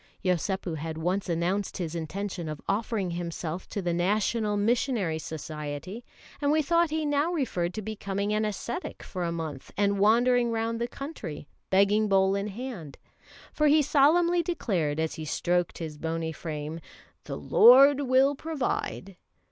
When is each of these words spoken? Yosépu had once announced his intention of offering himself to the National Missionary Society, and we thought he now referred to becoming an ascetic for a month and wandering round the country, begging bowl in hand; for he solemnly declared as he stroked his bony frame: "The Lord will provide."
Yosépu 0.25 0.77
had 0.77 0.97
once 0.97 1.29
announced 1.29 1.77
his 1.77 1.93
intention 1.93 2.49
of 2.49 2.59
offering 2.67 3.11
himself 3.11 3.69
to 3.69 3.83
the 3.83 3.93
National 3.93 4.57
Missionary 4.57 5.19
Society, 5.19 6.03
and 6.41 6.49
we 6.51 6.59
thought 6.63 6.89
he 6.89 7.05
now 7.05 7.31
referred 7.31 7.71
to 7.75 7.83
becoming 7.83 8.33
an 8.33 8.43
ascetic 8.43 9.03
for 9.03 9.23
a 9.23 9.31
month 9.31 9.71
and 9.77 9.99
wandering 9.99 10.49
round 10.49 10.81
the 10.81 10.87
country, 10.87 11.47
begging 11.69 12.07
bowl 12.09 12.33
in 12.33 12.47
hand; 12.47 12.97
for 13.53 13.67
he 13.67 13.83
solemnly 13.83 14.41
declared 14.41 14.99
as 14.99 15.13
he 15.13 15.23
stroked 15.23 15.77
his 15.77 15.99
bony 15.99 16.31
frame: 16.31 16.79
"The 17.25 17.37
Lord 17.37 17.99
will 18.01 18.33
provide." 18.33 19.17